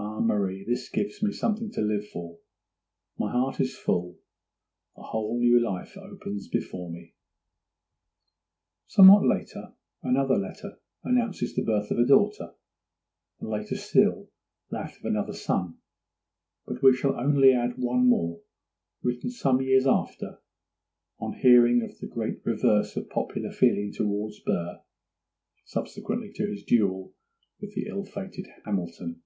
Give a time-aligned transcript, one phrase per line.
[0.00, 2.38] Ah, Marie, this gives me something to live for.
[3.18, 7.14] My heart is full—a whole new life opens before me!'
[8.86, 12.54] Somewhat later, another letter announces the birth of a daughter,
[13.40, 14.28] and later still,
[14.70, 15.78] that of another son;
[16.66, 18.40] but we shall only add one more,
[19.02, 20.40] written some years after,
[21.18, 24.80] on hearing of the great reverse of popular feeling towards Burr,
[25.64, 27.14] subsequently to his duel
[27.60, 29.22] with the ill fated Hamilton.